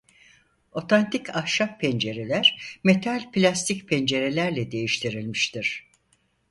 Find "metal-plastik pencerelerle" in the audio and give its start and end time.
2.83-4.71